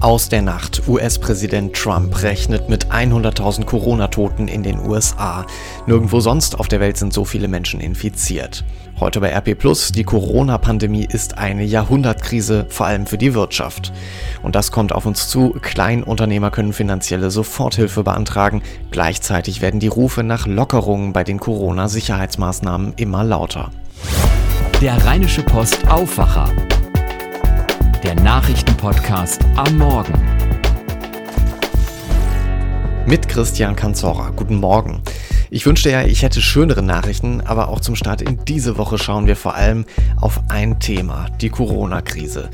Aus 0.00 0.28
der 0.28 0.42
Nacht. 0.42 0.86
US-Präsident 0.86 1.74
Trump 1.74 2.22
rechnet 2.22 2.68
mit 2.68 2.86
100.000 2.86 3.64
Corona-Toten 3.64 4.46
in 4.46 4.62
den 4.62 4.78
USA. 4.78 5.44
Nirgendwo 5.86 6.20
sonst 6.20 6.60
auf 6.60 6.68
der 6.68 6.78
Welt 6.78 6.96
sind 6.96 7.12
so 7.12 7.24
viele 7.24 7.48
Menschen 7.48 7.80
infiziert. 7.80 8.64
Heute 9.00 9.18
bei 9.18 9.30
RP 9.30 9.58
Plus, 9.58 9.90
die 9.90 10.04
Corona-Pandemie 10.04 11.04
ist 11.04 11.38
eine 11.38 11.64
Jahrhundertkrise, 11.64 12.66
vor 12.68 12.86
allem 12.86 13.06
für 13.06 13.18
die 13.18 13.34
Wirtschaft. 13.34 13.92
Und 14.40 14.54
das 14.54 14.70
kommt 14.70 14.92
auf 14.92 15.04
uns 15.04 15.28
zu. 15.28 15.50
Kleinunternehmer 15.60 16.52
können 16.52 16.72
finanzielle 16.72 17.32
Soforthilfe 17.32 18.04
beantragen. 18.04 18.62
Gleichzeitig 18.92 19.62
werden 19.62 19.80
die 19.80 19.88
Rufe 19.88 20.22
nach 20.22 20.46
Lockerungen 20.46 21.12
bei 21.12 21.24
den 21.24 21.40
Corona-Sicherheitsmaßnahmen 21.40 22.92
immer 22.96 23.24
lauter. 23.24 23.72
Der 24.80 25.04
Rheinische 25.04 25.42
Post 25.42 25.88
Aufwacher 25.90 26.48
der 28.08 28.14
Nachrichtenpodcast 28.22 29.44
am 29.56 29.76
Morgen. 29.76 30.14
Mit 33.04 33.28
Christian 33.28 33.76
Kanzora. 33.76 34.30
Guten 34.34 34.56
Morgen. 34.56 35.02
Ich 35.50 35.66
wünschte 35.66 35.90
ja, 35.90 36.00
ich 36.00 36.22
hätte 36.22 36.40
schönere 36.40 36.82
Nachrichten, 36.82 37.42
aber 37.42 37.68
auch 37.68 37.80
zum 37.80 37.96
Start 37.96 38.22
in 38.22 38.42
diese 38.46 38.78
Woche 38.78 38.96
schauen 38.96 39.26
wir 39.26 39.36
vor 39.36 39.56
allem 39.56 39.84
auf 40.18 40.40
ein 40.48 40.80
Thema, 40.80 41.26
die 41.42 41.50
Corona-Krise. 41.50 42.48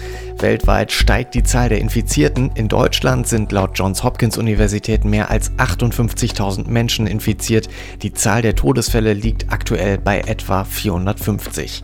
Weltweit 0.44 0.92
steigt 0.92 1.34
die 1.34 1.42
Zahl 1.42 1.70
der 1.70 1.78
Infizierten. 1.78 2.50
In 2.54 2.68
Deutschland 2.68 3.26
sind 3.26 3.50
laut 3.50 3.78
Johns 3.78 4.04
Hopkins 4.04 4.36
Universität 4.36 5.06
mehr 5.06 5.30
als 5.30 5.50
58.000 5.52 6.68
Menschen 6.68 7.06
infiziert. 7.06 7.70
Die 8.02 8.12
Zahl 8.12 8.42
der 8.42 8.54
Todesfälle 8.54 9.14
liegt 9.14 9.50
aktuell 9.50 9.96
bei 9.96 10.20
etwa 10.20 10.64
450. 10.64 11.82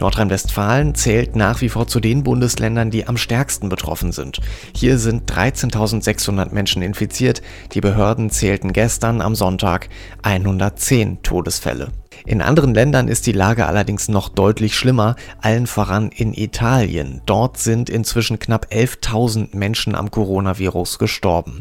Nordrhein-Westfalen 0.00 0.94
zählt 0.94 1.36
nach 1.36 1.60
wie 1.60 1.68
vor 1.68 1.86
zu 1.86 2.00
den 2.00 2.22
Bundesländern, 2.22 2.90
die 2.90 3.06
am 3.06 3.18
stärksten 3.18 3.68
betroffen 3.68 4.12
sind. 4.12 4.40
Hier 4.74 4.96
sind 4.96 5.30
13.600 5.30 6.54
Menschen 6.54 6.80
infiziert. 6.80 7.42
Die 7.74 7.82
Behörden 7.82 8.30
zählten 8.30 8.72
gestern 8.72 9.20
am 9.20 9.34
Sonntag 9.34 9.90
110 10.22 11.22
Todesfälle. 11.22 11.88
In 12.26 12.42
anderen 12.42 12.74
Ländern 12.74 13.08
ist 13.08 13.26
die 13.26 13.32
Lage 13.32 13.66
allerdings 13.66 14.08
noch 14.08 14.28
deutlich 14.28 14.76
schlimmer, 14.76 15.16
allen 15.40 15.66
voran 15.66 16.10
in 16.10 16.34
Italien. 16.34 17.22
Dort 17.26 17.58
sind 17.58 17.90
inzwischen 17.90 18.38
knapp 18.38 18.66
11.000 18.70 19.56
Menschen 19.56 19.94
am 19.94 20.10
Coronavirus 20.10 20.98
gestorben. 20.98 21.60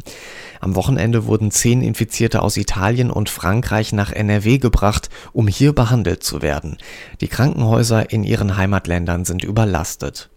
Am 0.59 0.75
Wochenende 0.75 1.25
wurden 1.25 1.51
zehn 1.51 1.81
Infizierte 1.81 2.41
aus 2.41 2.57
Italien 2.57 3.11
und 3.11 3.29
Frankreich 3.29 3.93
nach 3.93 4.11
NRW 4.11 4.57
gebracht, 4.57 5.09
um 5.33 5.47
hier 5.47 5.73
behandelt 5.73 6.23
zu 6.23 6.41
werden. 6.41 6.77
Die 7.21 7.27
Krankenhäuser 7.27 8.11
in 8.11 8.23
ihren 8.23 8.57
Heimatländern 8.57 9.25
sind 9.25 9.43
überlastet. 9.43 10.29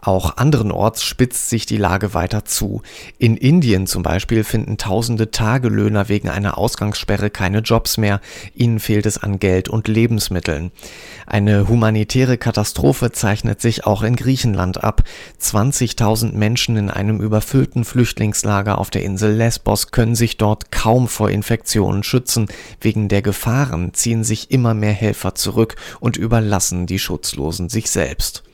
Auch 0.00 0.36
anderenorts 0.36 1.02
spitzt 1.02 1.50
sich 1.50 1.66
die 1.66 1.76
Lage 1.76 2.14
weiter 2.14 2.44
zu. 2.44 2.82
In 3.18 3.36
Indien 3.36 3.88
zum 3.88 4.04
Beispiel 4.04 4.44
finden 4.44 4.78
tausende 4.78 5.32
Tagelöhner 5.32 6.08
wegen 6.08 6.28
einer 6.28 6.56
Ausgangssperre 6.56 7.30
keine 7.30 7.58
Jobs 7.58 7.96
mehr. 7.96 8.20
Ihnen 8.54 8.78
fehlt 8.78 9.06
es 9.06 9.18
an 9.18 9.40
Geld 9.40 9.68
und 9.68 9.88
Lebensmitteln. 9.88 10.70
Eine 11.26 11.66
humanitäre 11.66 12.38
Katastrophe 12.38 13.10
zeichnet 13.10 13.60
sich 13.60 13.86
auch 13.86 14.04
in 14.04 14.14
Griechenland 14.14 14.84
ab. 14.84 15.02
20.000 15.42 16.32
Menschen 16.32 16.76
in 16.76 16.90
einem 16.90 17.20
überfüllten 17.20 17.84
Flüchtlingslager 17.84 18.78
auf 18.78 18.90
der 18.90 19.02
Insel 19.02 19.34
Lesbos 19.34 19.90
können 19.90 20.14
sich 20.14 20.36
dort 20.36 20.70
kaum 20.70 21.08
vor 21.08 21.28
Infektionen 21.28 22.04
schützen. 22.04 22.46
Wegen 22.80 23.08
der 23.08 23.22
Gefahren 23.22 23.92
ziehen 23.94 24.22
sich 24.22 24.52
immer 24.52 24.74
mehr 24.74 24.92
Helfer 24.92 25.34
zurück 25.34 25.74
und 25.98 26.16
überlassen 26.16 26.86
die 26.86 27.00
Schutzlosen 27.00 27.68
sich 27.68 27.90
selbst. 27.90 28.44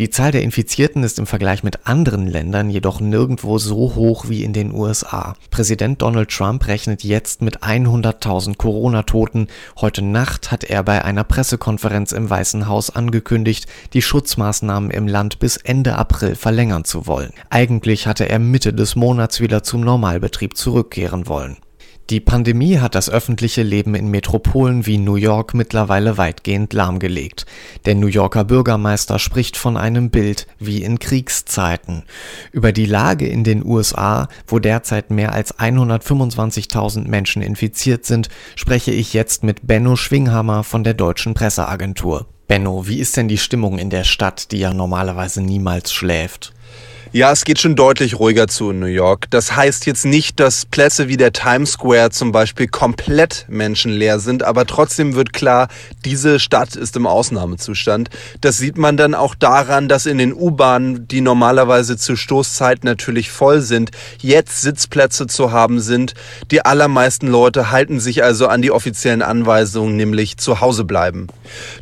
Die 0.00 0.08
Zahl 0.08 0.32
der 0.32 0.42
Infizierten 0.42 1.02
ist 1.02 1.18
im 1.18 1.26
Vergleich 1.26 1.62
mit 1.62 1.86
anderen 1.86 2.26
Ländern 2.26 2.70
jedoch 2.70 3.00
nirgendwo 3.00 3.58
so 3.58 3.94
hoch 3.94 4.30
wie 4.30 4.44
in 4.44 4.54
den 4.54 4.72
USA. 4.72 5.34
Präsident 5.50 6.00
Donald 6.00 6.30
Trump 6.30 6.66
rechnet 6.68 7.04
jetzt 7.04 7.42
mit 7.42 7.62
100.000 7.62 8.56
Corona-Toten. 8.56 9.48
Heute 9.78 10.00
Nacht 10.00 10.50
hat 10.50 10.64
er 10.64 10.84
bei 10.84 11.04
einer 11.04 11.22
Pressekonferenz 11.22 12.12
im 12.12 12.30
Weißen 12.30 12.66
Haus 12.66 12.88
angekündigt, 12.88 13.66
die 13.92 14.00
Schutzmaßnahmen 14.00 14.90
im 14.90 15.06
Land 15.06 15.38
bis 15.38 15.58
Ende 15.58 15.96
April 15.96 16.34
verlängern 16.34 16.84
zu 16.84 17.06
wollen. 17.06 17.34
Eigentlich 17.50 18.06
hatte 18.06 18.26
er 18.26 18.38
Mitte 18.38 18.72
des 18.72 18.96
Monats 18.96 19.40
wieder 19.40 19.62
zum 19.62 19.82
Normalbetrieb 19.82 20.56
zurückkehren 20.56 21.28
wollen. 21.28 21.58
Die 22.08 22.18
Pandemie 22.18 22.78
hat 22.78 22.96
das 22.96 23.08
öffentliche 23.08 23.62
Leben 23.62 23.94
in 23.94 24.08
Metropolen 24.08 24.84
wie 24.84 24.98
New 24.98 25.14
York 25.14 25.54
mittlerweile 25.54 26.18
weitgehend 26.18 26.72
lahmgelegt. 26.72 27.46
Der 27.84 27.94
New 27.94 28.08
Yorker 28.08 28.44
Bürgermeister 28.44 29.20
spricht 29.20 29.56
von 29.56 29.76
einem 29.76 30.10
Bild 30.10 30.48
wie 30.58 30.82
in 30.82 30.98
Kriegszeiten. 30.98 32.02
Über 32.50 32.72
die 32.72 32.86
Lage 32.86 33.28
in 33.28 33.44
den 33.44 33.64
USA, 33.64 34.28
wo 34.48 34.58
derzeit 34.58 35.10
mehr 35.10 35.32
als 35.32 35.56
125.000 35.56 37.06
Menschen 37.06 37.42
infiziert 37.42 38.04
sind, 38.04 38.28
spreche 38.56 38.90
ich 38.90 39.12
jetzt 39.12 39.44
mit 39.44 39.66
Benno 39.66 39.94
Schwinghammer 39.94 40.64
von 40.64 40.82
der 40.82 40.94
Deutschen 40.94 41.34
Presseagentur. 41.34 42.26
Benno, 42.48 42.88
wie 42.88 42.98
ist 42.98 43.16
denn 43.16 43.28
die 43.28 43.38
Stimmung 43.38 43.78
in 43.78 43.90
der 43.90 44.02
Stadt, 44.02 44.50
die 44.50 44.58
ja 44.58 44.74
normalerweise 44.74 45.40
niemals 45.40 45.92
schläft? 45.92 46.52
Ja, 47.12 47.32
es 47.32 47.44
geht 47.44 47.58
schon 47.58 47.74
deutlich 47.74 48.20
ruhiger 48.20 48.46
zu 48.46 48.70
in 48.70 48.78
New 48.78 48.86
York. 48.86 49.26
Das 49.30 49.56
heißt 49.56 49.84
jetzt 49.86 50.04
nicht, 50.04 50.38
dass 50.38 50.64
Plätze 50.64 51.08
wie 51.08 51.16
der 51.16 51.32
Times 51.32 51.72
Square 51.72 52.10
zum 52.10 52.30
Beispiel 52.30 52.68
komplett 52.68 53.46
menschenleer 53.48 54.20
sind, 54.20 54.44
aber 54.44 54.64
trotzdem 54.64 55.16
wird 55.16 55.32
klar, 55.32 55.66
diese 56.04 56.38
Stadt 56.38 56.76
ist 56.76 56.94
im 56.94 57.08
Ausnahmezustand. 57.08 58.10
Das 58.42 58.58
sieht 58.58 58.78
man 58.78 58.96
dann 58.96 59.16
auch 59.16 59.34
daran, 59.34 59.88
dass 59.88 60.06
in 60.06 60.18
den 60.18 60.32
U-Bahnen, 60.32 61.08
die 61.08 61.20
normalerweise 61.20 61.96
zur 61.96 62.16
Stoßzeit 62.16 62.84
natürlich 62.84 63.32
voll 63.32 63.60
sind, 63.60 63.90
jetzt 64.20 64.60
Sitzplätze 64.60 65.26
zu 65.26 65.50
haben 65.50 65.80
sind. 65.80 66.14
Die 66.52 66.64
allermeisten 66.64 67.26
Leute 67.26 67.72
halten 67.72 67.98
sich 67.98 68.22
also 68.22 68.46
an 68.46 68.62
die 68.62 68.70
offiziellen 68.70 69.22
Anweisungen, 69.22 69.96
nämlich 69.96 70.36
zu 70.36 70.60
Hause 70.60 70.84
bleiben. 70.84 71.26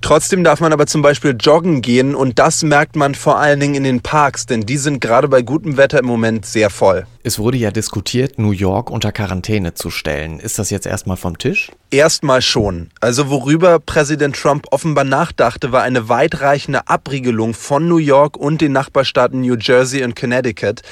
Trotzdem 0.00 0.42
darf 0.42 0.60
man 0.60 0.72
aber 0.72 0.86
zum 0.86 1.02
Beispiel 1.02 1.36
joggen 1.38 1.82
gehen 1.82 2.14
und 2.14 2.38
das 2.38 2.62
merkt 2.62 2.96
man 2.96 3.14
vor 3.14 3.38
allen 3.38 3.60
Dingen 3.60 3.74
in 3.74 3.84
den 3.84 4.00
Parks, 4.00 4.46
denn 4.46 4.62
die 4.62 4.78
sind 4.78 5.02
gerade 5.02 5.17
gerade 5.18 5.26
bei 5.26 5.42
gutem 5.42 5.76
Wetter 5.76 5.98
im 5.98 6.06
Moment 6.06 6.46
sehr 6.46 6.70
voll. 6.70 7.04
Es 7.24 7.40
wurde 7.40 7.58
ja 7.58 7.72
diskutiert, 7.72 8.38
New 8.38 8.52
York 8.52 8.88
unter 8.88 9.10
Quarantäne 9.10 9.74
zu 9.74 9.90
stellen. 9.90 10.38
Ist 10.38 10.60
das 10.60 10.70
jetzt 10.70 10.86
erstmal 10.86 11.16
vom 11.16 11.36
Tisch? 11.38 11.72
Erstmal 11.90 12.40
schon. 12.40 12.90
Also 13.00 13.28
worüber 13.28 13.80
Präsident 13.80 14.36
Trump 14.36 14.66
offenbar 14.70 15.02
nachdachte, 15.02 15.72
war 15.72 15.82
eine 15.82 16.08
weitreichende 16.08 16.86
Abriegelung 16.86 17.52
von 17.52 17.88
New 17.88 17.96
York 17.96 18.36
und 18.36 18.60
den 18.60 18.70
Nachbarstaaten 18.70 19.40
New 19.40 19.56
Jersey 19.56 20.04
und 20.04 20.14
Connecticut. 20.14 20.82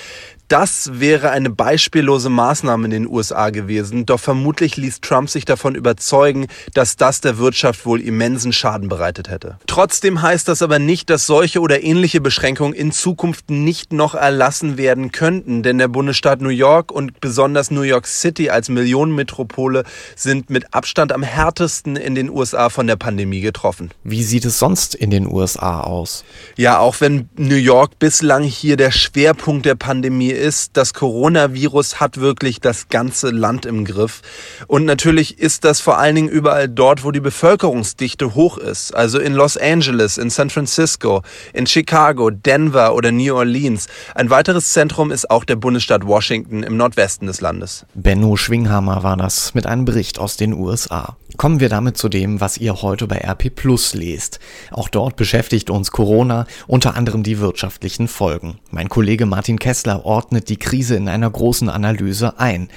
Das 0.49 1.01
wäre 1.01 1.31
eine 1.31 1.51
beispiellose 1.51 2.29
Maßnahme 2.29 2.85
in 2.85 2.93
den 2.93 3.09
USA 3.09 3.51
gewesen, 3.51 4.07
doch 4.07 4.21
vermutlich 4.21 4.77
ließ 4.77 5.01
Trump 5.01 5.29
sich 5.29 5.45
davon 5.45 5.75
überzeugen, 5.75 6.47
dass 6.73 6.95
das 6.95 7.21
der 7.21 7.39
Wirtschaft 7.39 7.85
wohl 7.85 8.01
immensen 8.01 8.53
Schaden 8.53 8.89
bereitet 8.89 9.29
hätte. 9.29 9.59
Trotzdem 9.67 10.23
heißt 10.23 10.47
das 10.47 10.63
aber 10.63 10.79
nicht, 10.79 11.11
dass 11.11 11.27
solche 11.27 11.59
oder 11.59 11.83
ähnliche 11.83 12.21
Beschränkungen 12.21 12.75
in 12.75 12.93
Zukunft 12.93 13.51
nicht 13.51 13.93
noch 13.93 14.15
erlassen 14.15 14.77
werden 14.77 15.11
könnten, 15.11 15.65
denn 15.65 15.79
der 15.79 15.89
Bundesstaat 15.89 16.41
New 16.41 16.49
York 16.49 16.93
und 16.93 17.21
besonders 17.21 17.73
New 17.73 17.83
York 17.83 18.07
City 18.07 18.49
als 18.49 18.69
Millionenmetropole 18.69 19.83
sind 20.15 20.49
mit 20.49 20.73
Abstand 20.73 21.11
am 21.11 21.25
härtesten 21.25 21.97
in 21.97 22.15
den 22.15 22.31
USA 22.31 22.71
von 22.71 22.87
der 22.87 22.97
Pandemie 22.97 23.41
getroffen. 23.41 23.91
Wie 24.05 24.23
sieht 24.23 24.45
es 24.45 24.61
sonst 24.61 24.95
in 24.95 25.11
den 25.11 25.27
USA 25.27 25.81
aus? 25.81 26.25
Ja, 26.57 26.79
auch 26.79 27.01
wenn 27.01 27.29
New 27.37 27.57
York 27.57 27.99
bislang 27.99 28.45
hier 28.45 28.77
der 28.77 28.93
Schwerpunkt 28.93 29.67
der 29.67 29.75
Pandemie 29.75 30.36
ist, 30.37 30.77
das 30.77 30.95
Coronavirus 30.95 32.01
hat 32.01 32.21
wirklich 32.21 32.61
das 32.61 32.89
ganze 32.89 33.31
Land 33.31 33.67
im 33.67 33.85
Griff. 33.85 34.23
Und 34.67 34.85
natürlich 34.85 35.39
ist 35.39 35.65
das 35.65 35.81
vor 35.81 35.99
allen 35.99 36.15
Dingen 36.15 36.29
überall 36.29 36.69
dort, 36.69 37.05
wo 37.05 37.11
die 37.11 37.21
Bevölkerungsdichte 37.21 38.35
hoch 38.35 38.59
ist. 38.59 38.95
Also 38.95 39.19
in 39.19 39.33
Los 39.33 39.57
Angeles, 39.57 40.19
in 40.19 40.31
San 40.31 40.51
Francisco, 40.51 41.23
in 41.53 41.67
Chicago, 41.67 42.31
Denver 42.31 42.95
oder 42.95 43.13
New 43.13 43.35
Orleans. 43.35 43.87
Ein 44.15 44.31
weiteres 44.31 44.73
Zentrum 44.73 45.11
ist 45.11 45.31
auch 45.31 45.45
der 45.45 45.57
Bundesstaat 45.57 46.07
Washington 46.07 46.63
im 46.63 46.77
Nordwesten 46.77 47.27
des 47.27 47.41
Landes. 47.41 47.87
Benno 47.95 48.37
Schwinghammer 48.37 49.03
war 49.03 49.17
das 49.17 49.55
mit 49.55 49.67
einem 49.67 49.85
Bericht 49.85 50.19
aus 50.19 50.37
den 50.37 50.53
USA. 50.53 51.17
Kommen 51.37 51.61
wir 51.61 51.69
damit 51.69 51.99
zu 51.99 52.09
dem, 52.09 52.41
was 52.41 52.57
ihr 52.57 52.81
heute 52.81 53.07
bei 53.07 53.19
RP 53.19 53.55
Plus 53.55 53.93
lest. 53.93 54.41
Auch 54.71 54.89
dort 54.89 55.17
beschäftigt 55.17 55.69
uns 55.69 55.91
Corona, 55.91 56.47
unter 56.67 56.95
anderem 56.95 57.23
die 57.23 57.41
wirtschaftlichen 57.41 58.09
Folgen. 58.09 58.59
Mein 58.71 58.89
Kollege 58.89 59.27
Martin 59.27 59.59
Kessler 59.59 60.07
ordnet 60.07 60.49
die 60.49 60.57
Krise 60.57 60.97
in 60.97 61.09
einer 61.09 61.29
großen 61.29 61.69
Analyse 61.69 62.39
ein. 62.39 62.69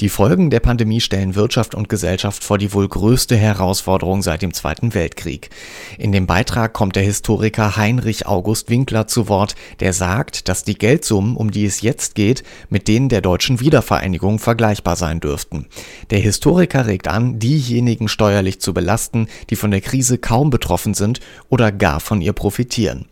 Die 0.00 0.08
Folgen 0.08 0.50
der 0.50 0.58
Pandemie 0.58 1.00
stellen 1.00 1.36
Wirtschaft 1.36 1.76
und 1.76 1.88
Gesellschaft 1.88 2.42
vor 2.42 2.58
die 2.58 2.72
wohl 2.72 2.88
größte 2.88 3.36
Herausforderung 3.36 4.22
seit 4.22 4.42
dem 4.42 4.52
Zweiten 4.52 4.94
Weltkrieg. 4.94 5.50
In 5.96 6.10
dem 6.10 6.26
Beitrag 6.26 6.72
kommt 6.72 6.96
der 6.96 7.04
Historiker 7.04 7.76
Heinrich 7.76 8.26
August 8.26 8.68
Winkler 8.68 9.06
zu 9.06 9.28
Wort, 9.28 9.54
der 9.78 9.92
sagt, 9.92 10.48
dass 10.48 10.64
die 10.64 10.76
Geldsummen, 10.76 11.36
um 11.36 11.52
die 11.52 11.66
es 11.66 11.82
jetzt 11.82 12.16
geht, 12.16 12.42
mit 12.68 12.88
denen 12.88 13.08
der 13.10 13.20
deutschen 13.20 13.60
Wiedervereinigung 13.60 14.40
vergleichbar 14.40 14.96
sein 14.96 15.20
dürften. 15.20 15.66
Der 16.10 16.18
Historiker 16.18 16.86
regt 16.86 17.06
an, 17.06 17.38
diejenigen 17.38 18.07
steuerlich 18.08 18.60
zu 18.60 18.74
belasten, 18.74 19.28
die 19.50 19.56
von 19.56 19.70
der 19.70 19.80
Krise 19.80 20.18
kaum 20.18 20.50
betroffen 20.50 20.94
sind 20.94 21.20
oder 21.48 21.72
gar 21.72 22.00
von 22.00 22.20
ihr 22.20 22.32
profitieren. 22.32 23.06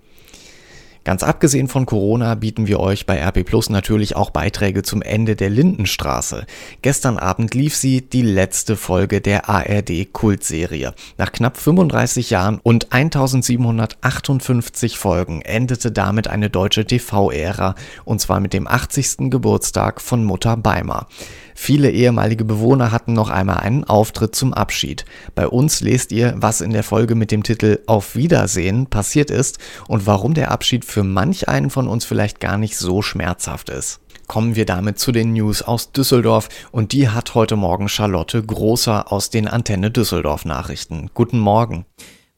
Ganz 1.06 1.22
abgesehen 1.22 1.68
von 1.68 1.86
Corona 1.86 2.34
bieten 2.34 2.66
wir 2.66 2.80
euch 2.80 3.06
bei 3.06 3.24
RP 3.24 3.44
Plus 3.44 3.70
natürlich 3.70 4.16
auch 4.16 4.30
Beiträge 4.30 4.82
zum 4.82 5.02
Ende 5.02 5.36
der 5.36 5.50
Lindenstraße. 5.50 6.46
Gestern 6.82 7.16
Abend 7.16 7.54
lief 7.54 7.76
sie, 7.76 8.00
die 8.00 8.22
letzte 8.22 8.74
Folge 8.74 9.20
der 9.20 9.48
ARD 9.48 10.12
Kultserie. 10.12 10.94
Nach 11.16 11.30
knapp 11.30 11.58
35 11.58 12.30
Jahren 12.30 12.58
und 12.60 12.92
1758 12.92 14.98
Folgen 14.98 15.42
endete 15.42 15.92
damit 15.92 16.26
eine 16.26 16.50
deutsche 16.50 16.84
TV-Ära 16.84 17.76
und 18.04 18.20
zwar 18.20 18.40
mit 18.40 18.52
dem 18.52 18.66
80. 18.66 19.30
Geburtstag 19.30 20.00
von 20.00 20.24
Mutter 20.24 20.56
Beimer. 20.56 21.06
Viele 21.58 21.90
ehemalige 21.90 22.44
Bewohner 22.44 22.92
hatten 22.92 23.14
noch 23.14 23.30
einmal 23.30 23.56
einen 23.56 23.82
Auftritt 23.82 24.36
zum 24.36 24.52
Abschied. 24.52 25.06
Bei 25.34 25.48
uns 25.48 25.80
lest 25.80 26.12
ihr, 26.12 26.34
was 26.36 26.60
in 26.60 26.70
der 26.70 26.82
Folge 26.84 27.14
mit 27.14 27.32
dem 27.32 27.42
Titel 27.42 27.80
Auf 27.86 28.14
Wiedersehen 28.14 28.86
passiert 28.86 29.30
ist 29.30 29.58
und 29.88 30.06
warum 30.06 30.34
der 30.34 30.52
Abschied 30.52 30.84
für 30.84 31.02
manch 31.02 31.48
einen 31.48 31.70
von 31.70 31.88
uns 31.88 32.04
vielleicht 32.04 32.40
gar 32.40 32.58
nicht 32.58 32.76
so 32.76 33.00
schmerzhaft 33.00 33.70
ist. 33.70 34.00
Kommen 34.26 34.54
wir 34.54 34.66
damit 34.66 34.98
zu 34.98 35.12
den 35.12 35.32
News 35.32 35.62
aus 35.62 35.92
Düsseldorf 35.92 36.50
und 36.72 36.92
die 36.92 37.08
hat 37.08 37.34
heute 37.34 37.56
Morgen 37.56 37.88
Charlotte 37.88 38.42
Großer 38.42 39.10
aus 39.10 39.30
den 39.30 39.48
Antenne 39.48 39.90
Düsseldorf 39.90 40.44
Nachrichten. 40.44 41.10
Guten 41.14 41.38
Morgen. 41.38 41.86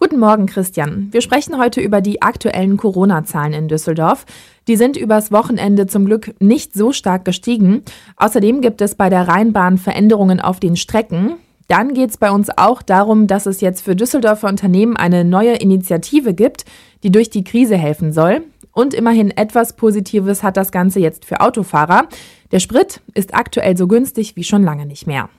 Guten 0.00 0.20
Morgen, 0.20 0.46
Christian. 0.46 1.08
Wir 1.10 1.22
sprechen 1.22 1.58
heute 1.58 1.80
über 1.80 2.00
die 2.00 2.22
aktuellen 2.22 2.76
Corona-Zahlen 2.76 3.52
in 3.52 3.66
Düsseldorf. 3.66 4.26
Die 4.68 4.76
sind 4.76 4.98
übers 4.98 5.32
Wochenende 5.32 5.86
zum 5.86 6.04
Glück 6.04 6.34
nicht 6.40 6.74
so 6.74 6.92
stark 6.92 7.24
gestiegen. 7.24 7.82
Außerdem 8.16 8.60
gibt 8.60 8.82
es 8.82 8.94
bei 8.94 9.08
der 9.08 9.26
Rheinbahn 9.26 9.78
Veränderungen 9.78 10.40
auf 10.40 10.60
den 10.60 10.76
Strecken. 10.76 11.36
Dann 11.68 11.94
geht 11.94 12.10
es 12.10 12.18
bei 12.18 12.30
uns 12.30 12.50
auch 12.54 12.82
darum, 12.82 13.26
dass 13.26 13.46
es 13.46 13.62
jetzt 13.62 13.82
für 13.82 13.96
Düsseldorfer 13.96 14.48
Unternehmen 14.48 14.96
eine 14.96 15.24
neue 15.24 15.54
Initiative 15.54 16.34
gibt, 16.34 16.66
die 17.02 17.10
durch 17.10 17.30
die 17.30 17.44
Krise 17.44 17.78
helfen 17.78 18.12
soll. 18.12 18.42
Und 18.72 18.92
immerhin 18.92 19.30
etwas 19.30 19.72
Positives 19.72 20.42
hat 20.42 20.58
das 20.58 20.70
Ganze 20.70 21.00
jetzt 21.00 21.24
für 21.24 21.40
Autofahrer. 21.40 22.06
Der 22.52 22.60
Sprit 22.60 23.00
ist 23.14 23.34
aktuell 23.34 23.76
so 23.76 23.88
günstig 23.88 24.36
wie 24.36 24.44
schon 24.44 24.62
lange 24.62 24.84
nicht 24.84 25.06
mehr. 25.06 25.30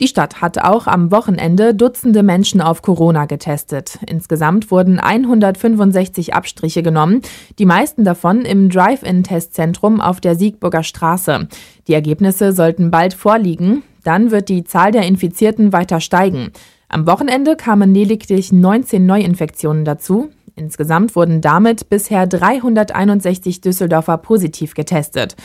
Die 0.00 0.08
Stadt 0.08 0.40
hat 0.40 0.58
auch 0.58 0.86
am 0.86 1.12
Wochenende 1.12 1.74
Dutzende 1.74 2.22
Menschen 2.22 2.60
auf 2.60 2.82
Corona 2.82 3.26
getestet. 3.26 3.98
Insgesamt 4.06 4.70
wurden 4.70 4.98
165 4.98 6.34
Abstriche 6.34 6.82
genommen, 6.82 7.22
die 7.58 7.66
meisten 7.66 8.02
davon 8.02 8.40
im 8.40 8.68
Drive-In-Testzentrum 8.68 10.00
auf 10.00 10.20
der 10.20 10.34
Siegburger 10.34 10.82
Straße. 10.82 11.46
Die 11.86 11.94
Ergebnisse 11.94 12.52
sollten 12.52 12.90
bald 12.90 13.14
vorliegen, 13.14 13.84
dann 14.02 14.30
wird 14.30 14.48
die 14.48 14.64
Zahl 14.64 14.90
der 14.90 15.06
Infizierten 15.06 15.72
weiter 15.72 16.00
steigen. 16.00 16.50
Am 16.88 17.06
Wochenende 17.06 17.56
kamen 17.56 17.94
lediglich 17.94 18.52
19 18.52 19.06
Neuinfektionen 19.06 19.84
dazu. 19.84 20.30
Insgesamt 20.56 21.16
wurden 21.16 21.40
damit 21.40 21.88
bisher 21.88 22.26
361 22.26 23.60
Düsseldorfer 23.60 24.18
positiv 24.18 24.74
getestet. 24.74 25.36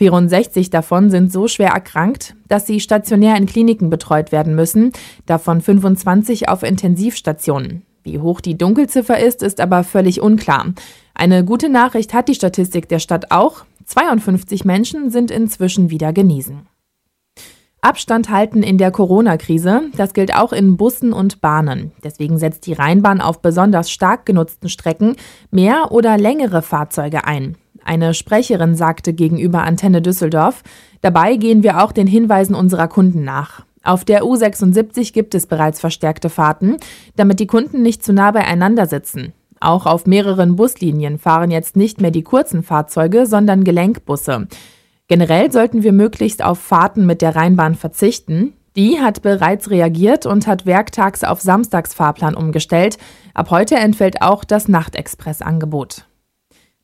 64 0.00 0.70
davon 0.70 1.10
sind 1.10 1.30
so 1.30 1.46
schwer 1.46 1.72
erkrankt, 1.72 2.34
dass 2.48 2.66
sie 2.66 2.80
stationär 2.80 3.36
in 3.36 3.44
Kliniken 3.44 3.90
betreut 3.90 4.32
werden 4.32 4.54
müssen, 4.54 4.92
davon 5.26 5.60
25 5.60 6.48
auf 6.48 6.62
Intensivstationen. 6.62 7.82
Wie 8.02 8.18
hoch 8.18 8.40
die 8.40 8.56
Dunkelziffer 8.56 9.20
ist, 9.20 9.42
ist 9.42 9.60
aber 9.60 9.84
völlig 9.84 10.22
unklar. 10.22 10.72
Eine 11.12 11.44
gute 11.44 11.68
Nachricht 11.68 12.14
hat 12.14 12.28
die 12.28 12.34
Statistik 12.34 12.88
der 12.88 12.98
Stadt 12.98 13.30
auch. 13.30 13.66
52 13.84 14.64
Menschen 14.64 15.10
sind 15.10 15.30
inzwischen 15.30 15.90
wieder 15.90 16.14
genesen. 16.14 16.66
Abstand 17.82 18.30
halten 18.30 18.62
in 18.62 18.78
der 18.78 18.92
Corona-Krise, 18.92 19.82
das 19.98 20.14
gilt 20.14 20.34
auch 20.34 20.54
in 20.54 20.78
Bussen 20.78 21.12
und 21.12 21.42
Bahnen. 21.42 21.92
Deswegen 22.02 22.38
setzt 22.38 22.64
die 22.64 22.72
Rheinbahn 22.72 23.20
auf 23.20 23.42
besonders 23.42 23.90
stark 23.90 24.24
genutzten 24.24 24.70
Strecken 24.70 25.16
mehr 25.50 25.92
oder 25.92 26.16
längere 26.16 26.62
Fahrzeuge 26.62 27.26
ein. 27.26 27.56
Eine 27.84 28.14
Sprecherin 28.14 28.74
sagte 28.74 29.12
gegenüber 29.12 29.62
Antenne 29.62 30.02
Düsseldorf, 30.02 30.62
dabei 31.00 31.36
gehen 31.36 31.62
wir 31.62 31.82
auch 31.82 31.92
den 31.92 32.06
Hinweisen 32.06 32.54
unserer 32.54 32.88
Kunden 32.88 33.24
nach. 33.24 33.64
Auf 33.82 34.04
der 34.04 34.22
U76 34.22 35.12
gibt 35.12 35.34
es 35.34 35.46
bereits 35.46 35.80
verstärkte 35.80 36.28
Fahrten, 36.28 36.76
damit 37.16 37.40
die 37.40 37.46
Kunden 37.46 37.82
nicht 37.82 38.04
zu 38.04 38.12
nah 38.12 38.30
beieinander 38.30 38.86
sitzen. 38.86 39.32
Auch 39.58 39.86
auf 39.86 40.06
mehreren 40.06 40.56
Buslinien 40.56 41.18
fahren 41.18 41.50
jetzt 41.50 41.76
nicht 41.76 42.00
mehr 42.00 42.10
die 42.10 42.22
kurzen 42.22 42.62
Fahrzeuge, 42.62 43.26
sondern 43.26 43.64
Gelenkbusse. 43.64 44.48
Generell 45.08 45.50
sollten 45.52 45.82
wir 45.82 45.92
möglichst 45.92 46.42
auf 46.42 46.58
Fahrten 46.58 47.04
mit 47.04 47.20
der 47.20 47.36
Rheinbahn 47.36 47.74
verzichten. 47.74 48.54
Die 48.76 49.00
hat 49.00 49.22
bereits 49.22 49.70
reagiert 49.70 50.24
und 50.24 50.46
hat 50.46 50.64
werktags 50.64 51.24
auf 51.24 51.40
Samstagsfahrplan 51.40 52.36
umgestellt. 52.36 52.96
Ab 53.34 53.50
heute 53.50 53.74
entfällt 53.74 54.22
auch 54.22 54.44
das 54.44 54.68
Nachtexpress-Angebot. 54.68 56.06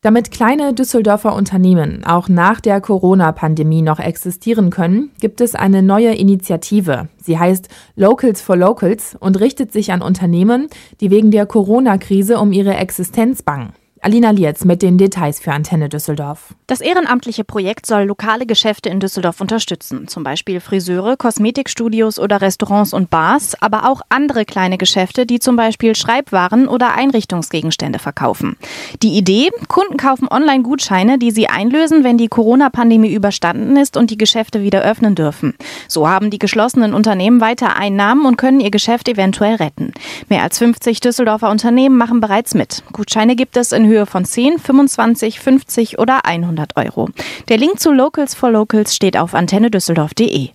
Damit 0.06 0.30
kleine 0.30 0.72
Düsseldorfer 0.72 1.34
Unternehmen 1.34 2.04
auch 2.04 2.28
nach 2.28 2.60
der 2.60 2.80
Corona-Pandemie 2.80 3.82
noch 3.82 3.98
existieren 3.98 4.70
können, 4.70 5.10
gibt 5.18 5.40
es 5.40 5.56
eine 5.56 5.82
neue 5.82 6.14
Initiative. 6.14 7.08
Sie 7.20 7.40
heißt 7.40 7.68
Locals 7.96 8.40
for 8.40 8.56
Locals 8.56 9.16
und 9.18 9.40
richtet 9.40 9.72
sich 9.72 9.90
an 9.90 10.02
Unternehmen, 10.02 10.68
die 11.00 11.10
wegen 11.10 11.32
der 11.32 11.44
Corona-Krise 11.44 12.38
um 12.38 12.52
ihre 12.52 12.76
Existenz 12.76 13.42
bangen. 13.42 13.72
Alina 14.02 14.30
Lietz 14.30 14.64
mit 14.64 14.82
den 14.82 14.98
Details 14.98 15.40
für 15.40 15.52
Antenne 15.52 15.88
Düsseldorf. 15.88 16.54
Das 16.66 16.80
ehrenamtliche 16.80 17.44
Projekt 17.44 17.86
soll 17.86 18.02
lokale 18.02 18.44
Geschäfte 18.44 18.90
in 18.90 19.00
Düsseldorf 19.00 19.40
unterstützen, 19.40 20.06
zum 20.06 20.22
Beispiel 20.22 20.60
Friseure, 20.60 21.16
Kosmetikstudios 21.16 22.18
oder 22.18 22.42
Restaurants 22.42 22.92
und 22.92 23.08
Bars, 23.08 23.60
aber 23.60 23.88
auch 23.88 24.02
andere 24.10 24.44
kleine 24.44 24.76
Geschäfte, 24.76 25.24
die 25.24 25.38
zum 25.38 25.56
Beispiel 25.56 25.96
Schreibwaren 25.96 26.68
oder 26.68 26.94
Einrichtungsgegenstände 26.94 27.98
verkaufen. 27.98 28.56
Die 29.02 29.16
Idee, 29.16 29.48
Kunden 29.68 29.96
kaufen 29.96 30.28
Online-Gutscheine, 30.28 31.18
die 31.18 31.30
sie 31.30 31.48
einlösen, 31.48 32.04
wenn 32.04 32.18
die 32.18 32.28
Corona-Pandemie 32.28 33.12
überstanden 33.12 33.76
ist 33.76 33.96
und 33.96 34.10
die 34.10 34.18
Geschäfte 34.18 34.62
wieder 34.62 34.82
öffnen 34.82 35.14
dürfen. 35.14 35.54
So 35.88 36.06
haben 36.06 36.30
die 36.30 36.38
geschlossenen 36.38 36.92
Unternehmen 36.92 37.40
weiter 37.40 37.76
Einnahmen 37.76 38.26
und 38.26 38.36
können 38.36 38.60
ihr 38.60 38.70
Geschäft 38.70 39.08
eventuell 39.08 39.54
retten. 39.54 39.92
Mehr 40.28 40.42
als 40.42 40.58
50 40.58 41.00
Düsseldorfer 41.00 41.50
Unternehmen 41.50 41.96
machen 41.96 42.20
bereits 42.20 42.54
mit. 42.54 42.82
Gutscheine 42.92 43.36
gibt 43.36 43.56
es 43.56 43.72
in 43.72 43.85
Höhe 43.86 44.06
von 44.06 44.24
10, 44.24 44.58
25, 44.58 45.40
50 45.40 45.98
oder 45.98 46.24
100 46.24 46.76
Euro. 46.76 47.08
Der 47.48 47.58
Link 47.58 47.80
zu 47.80 47.92
Locals 47.92 48.34
for 48.34 48.50
Locals 48.50 48.94
steht 48.94 49.16
auf 49.16 49.34
antennedüsseldorf.de. 49.34 50.50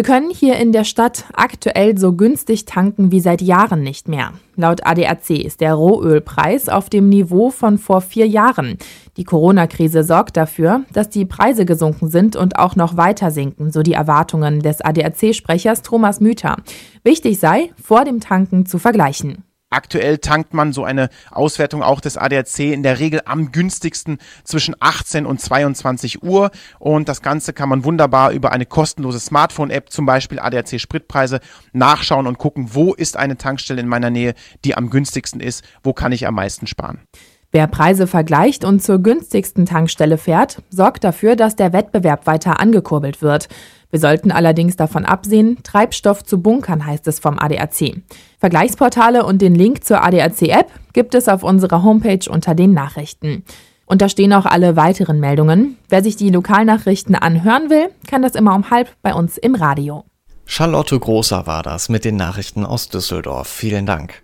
Wir 0.00 0.04
können 0.04 0.30
hier 0.30 0.56
in 0.56 0.70
der 0.70 0.84
Stadt 0.84 1.24
aktuell 1.34 1.98
so 1.98 2.14
günstig 2.14 2.64
tanken 2.64 3.10
wie 3.10 3.18
seit 3.18 3.42
Jahren 3.42 3.82
nicht 3.82 4.08
mehr. 4.08 4.32
Laut 4.54 4.86
ADAC 4.86 5.30
ist 5.30 5.60
der 5.60 5.74
Rohölpreis 5.74 6.68
auf 6.68 6.88
dem 6.88 7.08
Niveau 7.08 7.50
von 7.50 7.76
vor 7.76 8.00
vier 8.00 8.26
Jahren. 8.28 8.78
Die 9.16 9.24
Corona-Krise 9.24 10.04
sorgt 10.04 10.36
dafür, 10.36 10.84
dass 10.92 11.10
die 11.10 11.26
Preise 11.26 11.66
gesunken 11.66 12.08
sind 12.08 12.36
und 12.36 12.56
auch 12.56 12.76
noch 12.76 12.96
weiter 12.96 13.32
sinken, 13.32 13.72
so 13.72 13.82
die 13.82 13.94
Erwartungen 13.94 14.60
des 14.60 14.80
ADAC-Sprechers 14.80 15.82
Thomas 15.82 16.20
Müther. 16.20 16.56
Wichtig 17.02 17.40
sei, 17.40 17.72
vor 17.82 18.04
dem 18.04 18.20
Tanken 18.20 18.66
zu 18.66 18.78
vergleichen. 18.78 19.44
Aktuell 19.72 20.18
tankt 20.18 20.52
man 20.52 20.72
so 20.72 20.82
eine 20.82 21.10
Auswertung 21.30 21.84
auch 21.84 22.00
des 22.00 22.16
ADAC 22.16 22.58
in 22.58 22.82
der 22.82 22.98
Regel 22.98 23.20
am 23.24 23.52
günstigsten 23.52 24.18
zwischen 24.42 24.74
18 24.80 25.26
und 25.26 25.40
22 25.40 26.24
Uhr. 26.24 26.50
Und 26.80 27.08
das 27.08 27.22
Ganze 27.22 27.52
kann 27.52 27.68
man 27.68 27.84
wunderbar 27.84 28.32
über 28.32 28.50
eine 28.50 28.66
kostenlose 28.66 29.20
Smartphone-App, 29.20 29.90
zum 29.90 30.06
Beispiel 30.06 30.40
ADAC 30.40 30.80
Spritpreise, 30.80 31.38
nachschauen 31.72 32.26
und 32.26 32.38
gucken, 32.38 32.70
wo 32.72 32.94
ist 32.94 33.16
eine 33.16 33.36
Tankstelle 33.36 33.80
in 33.80 33.86
meiner 33.86 34.10
Nähe, 34.10 34.34
die 34.64 34.76
am 34.76 34.90
günstigsten 34.90 35.40
ist, 35.40 35.64
wo 35.84 35.92
kann 35.92 36.10
ich 36.10 36.26
am 36.26 36.34
meisten 36.34 36.66
sparen. 36.66 36.98
Wer 37.52 37.66
Preise 37.66 38.06
vergleicht 38.06 38.64
und 38.64 38.80
zur 38.80 39.00
günstigsten 39.00 39.66
Tankstelle 39.66 40.18
fährt, 40.18 40.62
sorgt 40.70 41.02
dafür, 41.02 41.34
dass 41.34 41.56
der 41.56 41.72
Wettbewerb 41.72 42.26
weiter 42.26 42.60
angekurbelt 42.60 43.22
wird. 43.22 43.48
Wir 43.90 43.98
sollten 44.00 44.30
allerdings 44.30 44.76
davon 44.76 45.04
absehen, 45.04 45.58
Treibstoff 45.62 46.24
zu 46.24 46.40
bunkern, 46.40 46.86
heißt 46.86 47.06
es 47.08 47.18
vom 47.18 47.38
ADAC. 47.38 48.02
Vergleichsportale 48.38 49.24
und 49.24 49.42
den 49.42 49.54
Link 49.54 49.84
zur 49.84 50.02
ADAC-App 50.02 50.70
gibt 50.92 51.14
es 51.14 51.28
auf 51.28 51.42
unserer 51.42 51.82
Homepage 51.82 52.30
unter 52.30 52.54
den 52.54 52.72
Nachrichten. 52.72 53.44
Und 53.86 54.00
da 54.02 54.08
stehen 54.08 54.32
auch 54.32 54.46
alle 54.46 54.76
weiteren 54.76 55.18
Meldungen. 55.18 55.76
Wer 55.88 56.04
sich 56.04 56.14
die 56.14 56.30
Lokalnachrichten 56.30 57.16
anhören 57.16 57.70
will, 57.70 57.88
kann 58.06 58.22
das 58.22 58.36
immer 58.36 58.54
um 58.54 58.70
halb 58.70 58.88
bei 59.02 59.12
uns 59.12 59.36
im 59.36 59.56
Radio. 59.56 60.04
Charlotte 60.46 60.98
Großer 60.98 61.46
war 61.46 61.64
das 61.64 61.88
mit 61.88 62.04
den 62.04 62.16
Nachrichten 62.16 62.64
aus 62.64 62.88
Düsseldorf. 62.88 63.48
Vielen 63.48 63.86
Dank. 63.86 64.22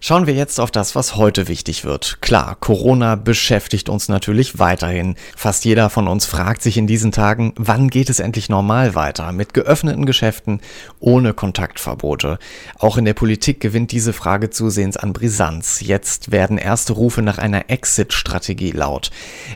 Schauen 0.00 0.26
wir 0.26 0.34
jetzt 0.34 0.60
auf 0.60 0.70
das, 0.70 0.94
was 0.94 1.16
heute 1.16 1.48
wichtig 1.48 1.84
wird. 1.84 2.18
Klar, 2.20 2.56
Corona 2.60 3.14
beschäftigt 3.14 3.88
uns 3.88 4.08
natürlich 4.08 4.58
weiterhin. 4.58 5.16
Fast 5.34 5.64
jeder 5.64 5.88
von 5.88 6.06
uns 6.06 6.26
fragt 6.26 6.62
sich 6.62 6.76
in 6.76 6.86
diesen 6.86 7.12
Tagen, 7.12 7.54
wann 7.56 7.88
geht 7.88 8.10
es 8.10 8.20
endlich 8.20 8.48
normal 8.48 8.94
weiter? 8.94 9.32
Mit 9.32 9.54
geöffneten 9.54 10.04
Geschäften, 10.04 10.60
ohne 11.00 11.32
Kontaktverbote. 11.32 12.38
Auch 12.78 12.98
in 12.98 13.06
der 13.06 13.14
Politik 13.14 13.60
gewinnt 13.60 13.90
diese 13.90 14.12
Frage 14.12 14.50
zusehends 14.50 14.98
an 14.98 15.12
Brisanz. 15.12 15.80
Jetzt 15.80 16.30
werden 16.30 16.58
erste 16.58 16.92
Rufe 16.92 17.22
nach 17.22 17.38
einer 17.38 17.70
Exit-Strategie 17.70 18.72
laut. 18.72 19.10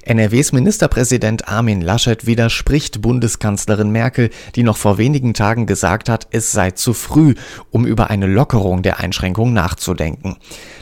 NRWs 0.04 0.52
Ministerpräsident 0.52 1.48
Armin 1.48 1.82
Laschet 1.82 2.26
widerspricht 2.26 3.02
Bundeskanzlerin 3.02 3.90
Merkel, 3.90 4.30
die 4.54 4.62
noch 4.62 4.78
vor 4.78 4.96
wenigen 4.96 5.34
Tagen 5.34 5.66
gesagt 5.66 6.08
hat, 6.08 6.28
es 6.30 6.50
sei 6.50 6.70
zu 6.70 6.94
früh, 6.94 7.34
um 7.70 7.86
über 7.86 8.08
eine 8.10 8.26
Lockerung 8.26 8.82
der 8.82 9.00
Einschränkungen 9.00 9.52
nachzudenken. 9.52 10.29
Einschränken. 10.30 10.36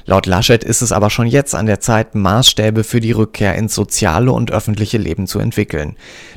Laut 0.06 0.24
Laschet 0.24 0.64
ist 0.64 0.80
es 0.80 0.90
aber 0.90 1.10
schon 1.10 1.26
jetzt 1.26 1.54
an 1.54 1.66
der 1.66 1.80
Zeit, 1.80 2.14
Maßstäbe 2.14 2.82
für 2.82 2.98
die 2.98 3.12
Rückkehr 3.12 3.54
ins 3.56 3.74
soziale 3.74 4.32
und 4.32 4.50
öffentliche 4.50 4.96
Leben 4.96 5.26
zu 5.26 5.38
entwickeln. 5.38 5.96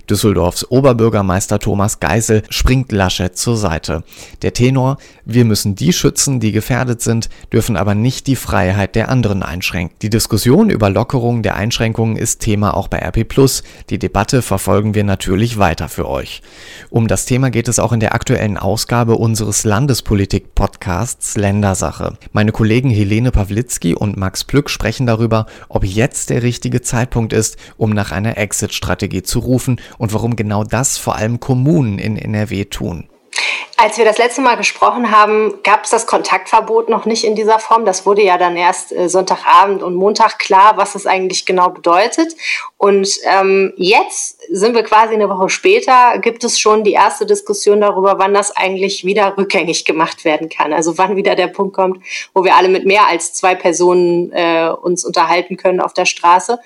Düsseldorfs 0.09 0.69
Oberbürgermeister 0.69 1.57
Thomas 1.57 2.01
Geisel 2.01 2.43
springt 2.49 2.91
Laschet 2.91 3.37
zur 3.37 3.55
Seite. 3.55 4.03
Der 4.41 4.51
Tenor, 4.51 4.97
wir 5.23 5.45
müssen 5.45 5.75
die 5.75 5.93
schützen, 5.93 6.41
die 6.41 6.51
gefährdet 6.51 7.01
sind, 7.01 7.29
dürfen 7.53 7.77
aber 7.77 7.95
nicht 7.95 8.27
die 8.27 8.35
Freiheit 8.35 8.95
der 8.95 9.07
anderen 9.07 9.41
einschränken. 9.41 9.95
Die 10.01 10.09
Diskussion 10.09 10.69
über 10.69 10.89
Lockerung 10.89 11.41
der 11.41 11.55
Einschränkungen 11.55 12.17
ist 12.17 12.41
Thema 12.41 12.75
auch 12.75 12.89
bei 12.89 12.97
RP. 12.97 13.25
Die 13.89 13.99
Debatte 13.99 14.41
verfolgen 14.41 14.95
wir 14.95 15.05
natürlich 15.05 15.57
weiter 15.57 15.87
für 15.87 16.09
euch. 16.09 16.41
Um 16.89 17.07
das 17.07 17.25
Thema 17.25 17.49
geht 17.51 17.69
es 17.69 17.79
auch 17.79 17.93
in 17.93 18.01
der 18.01 18.13
aktuellen 18.13 18.57
Ausgabe 18.57 19.15
unseres 19.15 19.63
Landespolitik-Podcasts 19.63 21.37
Ländersache. 21.37 22.17
Meine 22.33 22.51
Kollegen 22.51 22.89
Helene 23.01 23.31
Pawlitzki 23.31 23.95
und 23.95 24.15
Max 24.15 24.43
Plück 24.43 24.69
sprechen 24.69 25.07
darüber, 25.07 25.47
ob 25.69 25.83
jetzt 25.83 26.29
der 26.29 26.43
richtige 26.43 26.81
Zeitpunkt 26.81 27.33
ist, 27.33 27.57
um 27.75 27.89
nach 27.89 28.11
einer 28.11 28.37
Exit-Strategie 28.37 29.23
zu 29.23 29.39
rufen 29.39 29.81
und 29.97 30.13
warum 30.13 30.35
genau 30.35 30.63
das 30.63 30.99
vor 30.99 31.15
allem 31.15 31.39
Kommunen 31.39 31.97
in 31.97 32.15
NRW 32.15 32.65
tun. 32.65 33.10
Als 33.83 33.97
wir 33.97 34.05
das 34.05 34.19
letzte 34.19 34.41
Mal 34.41 34.57
gesprochen 34.57 35.09
haben, 35.09 35.63
gab 35.63 35.85
es 35.85 35.89
das 35.89 36.05
Kontaktverbot 36.05 36.87
noch 36.87 37.05
nicht 37.05 37.23
in 37.23 37.33
dieser 37.33 37.57
Form. 37.57 37.83
Das 37.83 38.05
wurde 38.05 38.21
ja 38.21 38.37
dann 38.37 38.55
erst 38.55 38.91
äh, 38.91 39.09
Sonntagabend 39.09 39.81
und 39.81 39.95
Montag 39.95 40.37
klar, 40.37 40.73
was 40.77 40.93
es 40.93 41.07
eigentlich 41.07 41.47
genau 41.47 41.69
bedeutet. 41.69 42.35
Und 42.77 43.09
ähm, 43.23 43.73
jetzt 43.77 44.39
sind 44.51 44.75
wir 44.75 44.83
quasi 44.83 45.15
eine 45.15 45.29
Woche 45.29 45.49
später, 45.49 46.19
gibt 46.19 46.43
es 46.43 46.59
schon 46.59 46.83
die 46.83 46.91
erste 46.91 47.25
Diskussion 47.25 47.81
darüber, 47.81 48.19
wann 48.19 48.35
das 48.35 48.55
eigentlich 48.55 49.03
wieder 49.03 49.35
rückgängig 49.35 49.83
gemacht 49.83 50.25
werden 50.25 50.47
kann. 50.47 50.73
Also 50.73 50.99
wann 50.99 51.15
wieder 51.15 51.33
der 51.33 51.47
Punkt 51.47 51.73
kommt, 51.73 52.03
wo 52.35 52.43
wir 52.43 52.57
alle 52.57 52.69
mit 52.69 52.85
mehr 52.85 53.07
als 53.07 53.33
zwei 53.33 53.55
Personen 53.55 54.31
äh, 54.31 54.69
uns 54.69 55.03
unterhalten 55.03 55.57
können 55.57 55.81
auf 55.81 55.93
der 55.93 56.05
Straße 56.05 56.59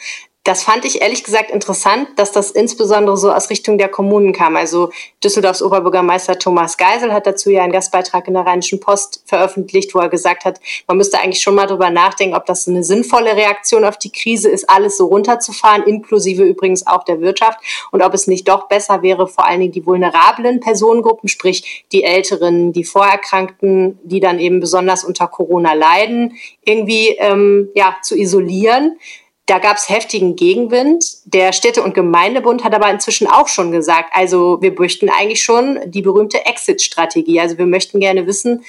das 0.46 0.62
fand 0.62 0.86
ich 0.86 1.02
ehrlich 1.02 1.24
gesagt 1.24 1.50
interessant, 1.50 2.08
dass 2.18 2.32
das 2.32 2.52
insbesondere 2.52 3.18
so 3.18 3.32
aus 3.32 3.50
Richtung 3.50 3.80
der 3.80 3.90
Kommunen 3.90 4.32
kam. 4.32 4.56
Also 4.56 4.92
Düsseldorfs 5.24 5.64
Oberbürgermeister 5.64 6.38
Thomas 6.38 6.78
Geisel 6.78 7.12
hat 7.12 7.26
dazu 7.26 7.50
ja 7.50 7.64
einen 7.64 7.72
Gastbeitrag 7.72 8.28
in 8.28 8.36
der 8.36 8.46
Rheinischen 8.46 8.80
Post 8.80 9.24
veröffentlicht, 9.26 9.96
wo 9.96 10.00
er 10.00 10.08
gesagt 10.08 10.46
hat, 10.46 10.60
man 10.88 10.98
müsste 10.98 11.20
eigentlich 11.20 11.42
schon 11.42 11.56
mal 11.56 11.66
drüber 11.66 11.90
nachdenken, 11.90 12.36
ob 12.36 12.46
das 12.46 12.68
eine 12.68 12.84
sinnvolle 12.84 13.36
Reaktion 13.36 13.84
auf 13.84 13.98
die 13.98 14.12
Krise 14.12 14.48
ist, 14.48 14.70
alles 14.70 14.98
so 14.98 15.08
runterzufahren, 15.08 15.82
inklusive 15.82 16.44
übrigens 16.44 16.86
auch 16.86 17.04
der 17.04 17.22
Wirtschaft, 17.22 17.60
und 17.92 18.04
ob 18.04 18.14
es 18.14 18.28
nicht 18.28 18.48
doch 18.48 18.68
besser 18.68 19.02
wäre, 19.02 19.28
vor 19.28 19.48
allen 19.48 19.62
Dingen 19.62 19.72
die 19.72 19.86
vulnerablen 19.86 20.60
Personengruppen, 20.60 21.28
sprich 21.28 21.86
die 21.92 22.04
Älteren, 22.04 22.72
die 22.72 22.84
Vorerkrankten, 22.84 23.98
die 24.04 24.20
dann 24.20 24.38
eben 24.38 24.60
besonders 24.60 25.04
unter 25.04 25.28
Corona 25.28 25.74
leiden, 25.74 26.34
irgendwie 26.64 27.16
ähm, 27.18 27.70
ja 27.74 27.96
zu 28.04 28.16
isolieren. 28.16 29.00
Da 29.46 29.60
gab 29.60 29.78
es 29.78 29.90
heftigen 29.90 30.36
Gegenwind. 30.36 31.06
Der 31.26 31.54
Städte- 31.54 31.84
und 31.84 31.94
Gemeindebund 31.94 32.64
hat 32.64 32.74
aber 32.74 32.90
inzwischen 32.90 33.28
auch 33.28 33.48
schon 33.48 33.72
gesagt, 33.72 34.10
also 34.14 34.60
wir 34.62 34.74
möchten 34.78 35.10
eigentlich 35.10 35.44
schon 35.44 35.80
die 35.86 36.02
berühmte 36.02 36.46
Exit-Strategie. 36.46 37.40
Also 37.40 37.58
wir 37.58 37.68
möchten 37.68 38.00
gerne 38.00 38.26
wissen, 38.26 38.64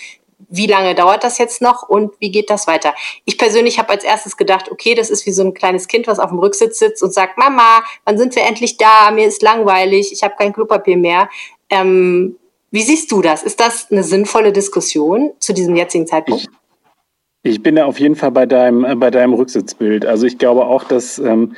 wie 0.49 0.67
lange 0.67 0.95
dauert 0.95 1.25
das 1.25 1.39
jetzt 1.39 1.63
noch 1.63 1.89
und 1.89 2.13
wie 2.21 2.31
geht 2.31 2.51
das 2.51 2.67
weiter? 2.67 2.95
Ich 3.25 3.39
persönlich 3.39 3.79
habe 3.79 3.89
als 3.89 4.05
erstes 4.05 4.37
gedacht, 4.37 4.71
okay, 4.71 4.95
das 4.95 5.11
ist 5.11 5.27
wie 5.27 5.33
so 5.33 5.43
ein 5.43 5.55
kleines 5.55 5.89
Kind, 5.89 6.07
was 6.07 6.19
auf 6.19 6.31
dem 6.31 6.39
Rücksitz 6.39 6.79
sitzt 6.79 7.03
und 7.03 7.13
sagt, 7.13 7.39
Mama, 7.39 7.83
wann 8.05 8.19
sind 8.19 8.37
wir 8.37 8.45
endlich 8.45 8.77
da? 8.77 9.11
Mir 9.11 9.27
ist 9.27 9.43
langweilig, 9.43 10.13
ich 10.13 10.23
habe 10.23 10.35
kein 10.37 10.53
Klopapier 10.53 10.99
mehr. 10.99 11.31
Ähm, 11.71 12.37
wie 12.71 12.83
siehst 12.83 13.11
du 13.11 13.23
das? 13.23 13.43
Ist 13.43 13.61
das 13.61 13.91
eine 13.91 14.05
sinnvolle 14.05 14.53
Diskussion 14.53 15.33
zu 15.39 15.55
diesem 15.55 15.75
jetzigen 15.75 16.07
Zeitpunkt? 16.07 16.43
Ich 16.43 16.49
ich 17.47 17.63
bin 17.63 17.77
da 17.77 17.85
auf 17.85 18.01
jeden 18.01 18.17
Fall 18.17 18.33
bei 18.33 18.47
deinem, 18.47 18.85
äh, 18.85 18.95
bei 18.95 19.11
deinem 19.11 19.35
Rücksitzbild. 19.35 20.05
Also 20.05 20.27
ich 20.27 20.39
glaube 20.39 20.67
auch, 20.67 20.85
dass 20.85 21.19
ähm, 21.19 21.55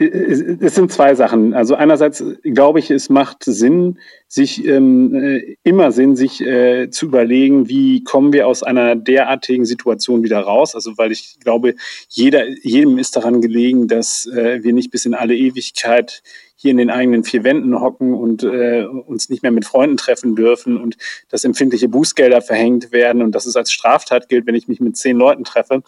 es 0.00 0.74
sind 0.74 0.90
zwei 0.90 1.14
Sachen. 1.14 1.52
Also 1.52 1.74
einerseits 1.74 2.24
glaube 2.42 2.78
ich, 2.78 2.90
es 2.90 3.10
macht 3.10 3.44
Sinn, 3.44 3.98
sich 4.28 4.64
ähm, 4.64 5.14
äh, 5.14 5.56
immer 5.62 5.92
Sinn, 5.92 6.16
sich 6.16 6.40
äh, 6.40 6.88
zu 6.88 7.06
überlegen, 7.06 7.68
wie 7.68 8.02
kommen 8.02 8.32
wir 8.32 8.46
aus 8.46 8.62
einer 8.62 8.96
derartigen 8.96 9.66
Situation 9.66 10.22
wieder 10.22 10.40
raus. 10.40 10.74
Also 10.74 10.96
weil 10.96 11.12
ich 11.12 11.38
glaube, 11.40 11.74
jeder, 12.08 12.48
jedem 12.62 12.96
ist 12.96 13.14
daran 13.14 13.42
gelegen, 13.42 13.88
dass 13.88 14.24
äh, 14.26 14.62
wir 14.62 14.72
nicht 14.72 14.90
bis 14.90 15.04
in 15.04 15.12
alle 15.12 15.36
Ewigkeit 15.36 16.22
hier 16.56 16.70
in 16.70 16.76
den 16.76 16.90
eigenen 16.90 17.24
vier 17.24 17.42
Wänden 17.42 17.80
hocken 17.80 18.12
und 18.12 18.42
äh, 18.42 18.84
uns 18.84 19.30
nicht 19.30 19.42
mehr 19.42 19.50
mit 19.50 19.64
Freunden 19.64 19.96
treffen 19.96 20.36
dürfen 20.36 20.76
und 20.76 20.96
dass 21.30 21.44
empfindliche 21.44 21.88
Bußgelder 21.88 22.42
verhängt 22.42 22.92
werden 22.92 23.22
und 23.22 23.34
dass 23.34 23.46
es 23.46 23.56
als 23.56 23.72
Straftat 23.72 24.28
gilt, 24.28 24.46
wenn 24.46 24.54
ich 24.54 24.68
mich 24.68 24.78
mit 24.78 24.96
zehn 24.96 25.16
Leuten 25.16 25.44
treffe. 25.44 25.82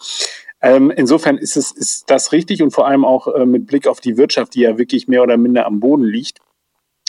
Ähm, 0.63 0.89
insofern 0.89 1.37
ist 1.37 1.57
es 1.57 1.71
ist 1.71 2.09
das 2.09 2.31
richtig 2.31 2.63
und 2.63 2.71
vor 2.71 2.87
allem 2.87 3.05
auch 3.05 3.27
äh, 3.27 3.45
mit 3.45 3.67
Blick 3.67 3.85
auf 3.85 3.99
die 3.99 4.17
Wirtschaft, 4.17 4.55
die 4.55 4.61
ja 4.61 4.77
wirklich 4.77 5.07
mehr 5.07 5.21
oder 5.21 5.37
minder 5.37 5.67
am 5.67 5.79
Boden 5.79 6.05
liegt 6.05 6.39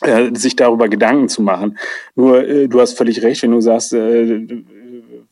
äh, 0.03 0.35
sich 0.35 0.57
darüber 0.57 0.89
Gedanken 0.89 1.29
zu 1.29 1.43
machen. 1.43 1.79
Nur 2.15 2.47
äh, 2.47 2.69
du 2.69 2.81
hast 2.81 2.97
völlig 2.97 3.23
recht, 3.23 3.43
wenn 3.43 3.53
du 3.53 3.61
sagst, 3.61 3.93
äh, 3.93 4.41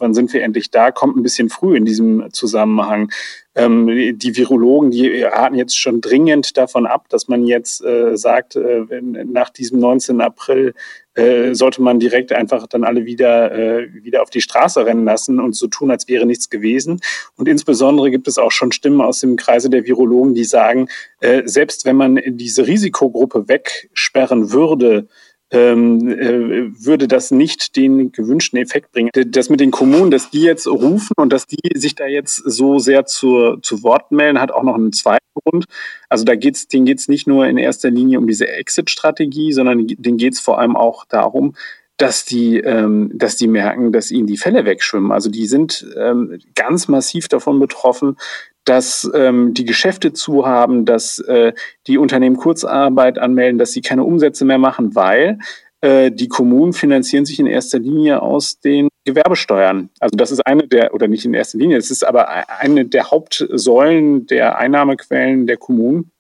wann 0.02 0.12
sind 0.12 0.32
wir 0.34 0.42
endlich 0.42 0.70
da, 0.70 0.90
kommt 0.90 1.16
ein 1.16 1.22
bisschen 1.22 1.48
früh 1.48 1.76
in 1.76 1.86
diesem 1.86 2.30
Zusammenhang. 2.32 3.10
Ähm, 3.54 4.18
die 4.18 4.36
Virologen, 4.36 4.90
die 4.90 5.22
raten 5.22 5.54
jetzt 5.54 5.78
schon 5.78 6.00
dringend 6.00 6.56
davon 6.56 6.86
ab, 6.86 7.08
dass 7.08 7.28
man 7.28 7.44
jetzt 7.44 7.84
äh, 7.84 8.16
sagt, 8.16 8.56
äh, 8.56 8.84
nach 9.00 9.50
diesem 9.50 9.78
19. 9.78 10.20
April 10.20 10.74
äh, 11.14 11.54
sollte 11.54 11.82
man 11.82 12.00
direkt 12.00 12.32
einfach 12.32 12.66
dann 12.66 12.84
alle 12.84 13.04
wieder, 13.04 13.52
äh, 13.52 13.92
wieder 14.02 14.22
auf 14.22 14.30
die 14.30 14.40
Straße 14.40 14.84
rennen 14.84 15.04
lassen 15.04 15.38
und 15.38 15.54
so 15.54 15.66
tun, 15.66 15.90
als 15.90 16.08
wäre 16.08 16.24
nichts 16.24 16.48
gewesen. 16.48 17.00
Und 17.36 17.46
insbesondere 17.46 18.10
gibt 18.10 18.26
es 18.26 18.38
auch 18.38 18.52
schon 18.52 18.72
Stimmen 18.72 19.02
aus 19.02 19.20
dem 19.20 19.36
Kreise 19.36 19.68
der 19.68 19.84
Virologen, 19.84 20.34
die 20.34 20.44
sagen, 20.44 20.88
äh, 21.20 21.42
selbst 21.44 21.84
wenn 21.84 21.96
man 21.96 22.20
diese 22.26 22.66
Risikogruppe 22.66 23.48
wegsperren 23.48 24.52
würde, 24.52 25.08
ähm, 25.52 26.08
äh, 26.08 26.84
würde 26.84 27.06
das 27.06 27.30
nicht 27.30 27.76
den 27.76 28.10
gewünschten 28.10 28.58
Effekt 28.58 28.90
bringen. 28.90 29.10
Das 29.12 29.50
mit 29.50 29.60
den 29.60 29.70
Kommunen, 29.70 30.10
dass 30.10 30.30
die 30.30 30.42
jetzt 30.42 30.66
rufen 30.66 31.12
und 31.16 31.32
dass 31.32 31.46
die 31.46 31.78
sich 31.78 31.94
da 31.94 32.06
jetzt 32.06 32.36
so 32.36 32.78
sehr 32.78 33.04
zu, 33.04 33.58
zu 33.58 33.82
Wort 33.82 34.10
melden, 34.12 34.40
hat 34.40 34.50
auch 34.50 34.62
noch 34.62 34.74
einen 34.74 34.92
zweiten 34.92 35.26
Grund. 35.34 35.66
Also 36.08 36.24
da 36.24 36.34
geht's, 36.36 36.68
denen 36.68 36.86
geht 36.86 36.98
es 36.98 37.08
nicht 37.08 37.26
nur 37.26 37.46
in 37.46 37.58
erster 37.58 37.90
Linie 37.90 38.18
um 38.18 38.26
diese 38.26 38.48
Exit-Strategie, 38.48 39.52
sondern 39.52 39.86
denen 39.86 40.16
geht 40.16 40.32
es 40.32 40.40
vor 40.40 40.58
allem 40.58 40.74
auch 40.74 41.04
darum, 41.04 41.54
dass 41.98 42.24
die, 42.24 42.56
ähm, 42.58 43.10
dass 43.14 43.36
die 43.36 43.46
merken, 43.46 43.92
dass 43.92 44.10
ihnen 44.10 44.26
die 44.26 44.38
Fälle 44.38 44.64
wegschwimmen. 44.64 45.12
Also 45.12 45.30
die 45.30 45.46
sind 45.46 45.86
ähm, 45.96 46.40
ganz 46.54 46.88
massiv 46.88 47.28
davon 47.28 47.60
betroffen, 47.60 48.16
dass 48.64 49.10
ähm, 49.14 49.54
die 49.54 49.64
Geschäfte 49.64 50.12
zu 50.12 50.46
haben, 50.46 50.84
dass 50.84 51.18
äh, 51.20 51.52
die 51.86 51.98
Unternehmen 51.98 52.36
Kurzarbeit 52.36 53.18
anmelden, 53.18 53.58
dass 53.58 53.72
sie 53.72 53.80
keine 53.80 54.04
Umsätze 54.04 54.44
mehr 54.44 54.58
machen, 54.58 54.94
weil 54.94 55.38
äh, 55.80 56.12
die 56.12 56.28
Kommunen 56.28 56.72
finanzieren 56.72 57.24
sich 57.24 57.40
in 57.40 57.46
erster 57.46 57.78
Linie 57.78 58.22
aus 58.22 58.60
den 58.60 58.88
Gewerbesteuern. 59.04 59.90
Also 59.98 60.16
das 60.16 60.30
ist 60.30 60.46
eine 60.46 60.68
der, 60.68 60.94
oder 60.94 61.08
nicht 61.08 61.24
in 61.24 61.34
erster 61.34 61.58
Linie, 61.58 61.76
es 61.76 61.90
ist 61.90 62.06
aber 62.06 62.28
eine 62.60 62.84
der 62.84 63.10
Hauptsäulen 63.10 64.26
der 64.26 64.58
Einnahmequellen 64.58 65.46
der 65.46 65.56
Kommunen. 65.56 66.12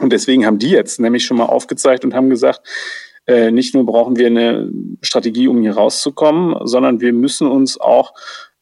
Und 0.00 0.12
deswegen 0.12 0.44
haben 0.44 0.58
die 0.58 0.70
jetzt 0.70 0.98
nämlich 0.98 1.24
schon 1.24 1.36
mal 1.36 1.46
aufgezeigt 1.46 2.04
und 2.04 2.14
haben 2.14 2.28
gesagt, 2.28 2.60
äh, 3.26 3.52
nicht 3.52 3.74
nur 3.74 3.86
brauchen 3.86 4.16
wir 4.16 4.26
eine 4.26 4.70
Strategie, 5.00 5.46
um 5.46 5.62
hier 5.62 5.74
rauszukommen, 5.74 6.66
sondern 6.66 7.00
wir 7.00 7.12
müssen 7.12 7.46
uns 7.46 7.80
auch 7.80 8.14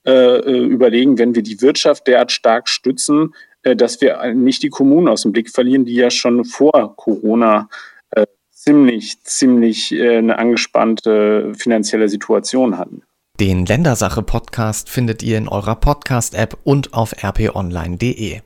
äh, 0.05 0.39
äh, 0.39 0.65
überlegen, 0.65 1.19
wenn 1.19 1.35
wir 1.35 1.43
die 1.43 1.61
Wirtschaft 1.63 2.07
derart 2.07 2.33
stark 2.33 2.69
stützen, 2.69 3.35
äh, 3.63 3.77
dass 3.77 4.01
wir 4.01 4.35
nicht 4.35 4.63
die 4.63 4.69
Kommunen 4.69 5.09
aus 5.09 5.23
dem 5.23 5.33
Blick 5.33 5.51
verlieren, 5.51 5.85
die 5.85 5.95
ja 5.95 6.11
schon 6.11 6.45
vor 6.45 6.97
Corona 6.97 7.69
äh, 8.11 8.27
ziemlich, 8.51 9.23
ziemlich 9.23 9.93
äh, 9.93 10.19
eine 10.19 10.39
angespannte 10.39 11.53
finanzielle 11.57 12.09
Situation 12.09 12.79
hatten. 12.79 13.03
Den 13.41 13.65
Ländersache-Podcast 13.65 14.91
findet 14.91 15.23
ihr 15.23 15.39
in 15.39 15.49
eurer 15.49 15.77
Podcast-App 15.77 16.59
und 16.65 16.95
auf 16.95 17.15
rponline.de. 17.23 18.41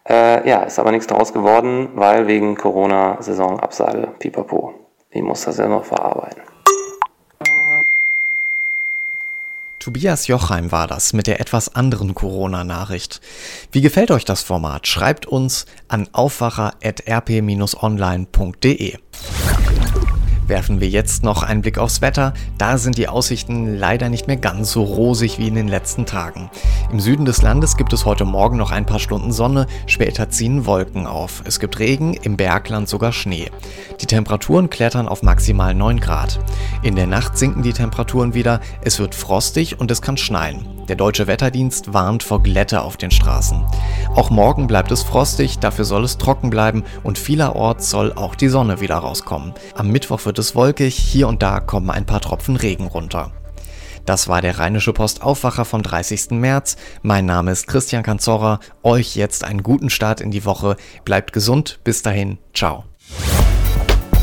Äh, 0.07 0.47
ja, 0.47 0.63
ist 0.63 0.79
aber 0.79 0.91
nichts 0.91 1.07
daraus 1.07 1.33
geworden, 1.33 1.89
weil 1.95 2.27
wegen 2.27 2.55
Corona-Saisonabsage, 2.55 4.09
pipapo. 4.19 4.73
Ich 5.09 5.21
muss 5.21 5.45
das 5.45 5.57
ja 5.57 5.67
noch 5.67 5.85
verarbeiten. 5.85 6.50
Tobias 9.81 10.27
Jochheim 10.27 10.71
war 10.71 10.85
das 10.85 11.11
mit 11.11 11.25
der 11.25 11.39
etwas 11.39 11.73
anderen 11.73 12.13
Corona-Nachricht. 12.13 13.19
Wie 13.71 13.81
gefällt 13.81 14.11
euch 14.11 14.25
das 14.25 14.43
Format? 14.43 14.85
Schreibt 14.85 15.25
uns 15.25 15.65
an 15.87 16.07
aufwacher.rp-online.de 16.11 18.97
werfen 20.51 20.81
wir 20.81 20.89
jetzt 20.89 21.23
noch 21.23 21.43
einen 21.43 21.61
Blick 21.61 21.77
aufs 21.77 22.01
Wetter. 22.01 22.33
Da 22.57 22.77
sind 22.77 22.97
die 22.97 23.07
Aussichten 23.07 23.77
leider 23.77 24.09
nicht 24.09 24.27
mehr 24.27 24.35
ganz 24.35 24.73
so 24.73 24.83
rosig 24.83 25.39
wie 25.39 25.47
in 25.47 25.55
den 25.55 25.69
letzten 25.69 26.05
Tagen. 26.05 26.51
Im 26.91 26.99
Süden 26.99 27.23
des 27.23 27.41
Landes 27.41 27.77
gibt 27.77 27.93
es 27.93 28.03
heute 28.03 28.25
Morgen 28.25 28.57
noch 28.57 28.69
ein 28.69 28.85
paar 28.85 28.99
Stunden 28.99 29.31
Sonne, 29.31 29.65
später 29.87 30.29
ziehen 30.29 30.65
Wolken 30.65 31.07
auf. 31.07 31.41
Es 31.45 31.61
gibt 31.61 31.79
Regen, 31.79 32.15
im 32.15 32.35
Bergland 32.35 32.89
sogar 32.89 33.13
Schnee. 33.13 33.49
Die 34.01 34.07
Temperaturen 34.07 34.69
klettern 34.69 35.07
auf 35.07 35.23
maximal 35.23 35.73
9 35.73 36.01
Grad. 36.01 36.37
In 36.83 36.97
der 36.97 37.07
Nacht 37.07 37.37
sinken 37.37 37.63
die 37.63 37.71
Temperaturen 37.71 38.33
wieder, 38.33 38.59
es 38.83 38.99
wird 38.99 39.15
frostig 39.15 39.79
und 39.79 39.89
es 39.89 40.01
kann 40.01 40.17
schneien. 40.17 40.65
Der 40.89 40.97
deutsche 40.97 41.27
Wetterdienst 41.27 41.93
warnt 41.93 42.23
vor 42.23 42.43
Glätte 42.43 42.81
auf 42.81 42.97
den 42.97 43.11
Straßen. 43.11 43.63
Auch 44.15 44.29
morgen 44.29 44.67
bleibt 44.67 44.91
es 44.91 45.03
frostig, 45.03 45.59
dafür 45.59 45.85
soll 45.85 46.03
es 46.03 46.17
trocken 46.17 46.49
bleiben 46.49 46.83
und 47.03 47.17
vielerorts 47.17 47.89
soll 47.89 48.11
auch 48.11 48.35
die 48.35 48.49
Sonne 48.49 48.81
wieder 48.81 48.95
rauskommen. 48.95 49.53
Am 49.75 49.87
Mittwoch 49.87 50.25
wird 50.25 50.37
es 50.41 50.55
wolkig, 50.55 50.95
hier 50.95 51.27
und 51.27 51.41
da 51.41 51.61
kommen 51.61 51.89
ein 51.89 52.05
paar 52.05 52.19
Tropfen 52.19 52.57
Regen 52.57 52.87
runter. 52.87 53.31
Das 54.05 54.27
war 54.27 54.41
der 54.41 54.59
Rheinische 54.59 54.93
Post 54.93 55.21
Aufwacher 55.21 55.63
vom 55.63 55.83
30. 55.83 56.31
März. 56.31 56.75
Mein 57.03 57.25
Name 57.25 57.51
ist 57.51 57.67
Christian 57.67 58.03
Kanzorra. 58.03 58.59
Euch 58.83 59.15
jetzt 59.15 59.43
einen 59.43 59.63
guten 59.63 59.89
Start 59.89 60.21
in 60.21 60.31
die 60.31 60.43
Woche. 60.43 60.75
Bleibt 61.05 61.33
gesund. 61.33 61.79
Bis 61.83 62.01
dahin. 62.01 62.39
Ciao. 62.53 62.85